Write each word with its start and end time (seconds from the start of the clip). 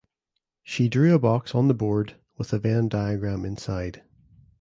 She 0.63 0.89
drew 0.89 1.13
a 1.13 1.19
box 1.19 1.53
on 1.53 1.67
the 1.67 1.75
board, 1.75 2.15
with 2.35 2.53
a 2.53 2.57
Venn 2.57 2.87
Diagram 2.89 3.45
inside 3.45 4.01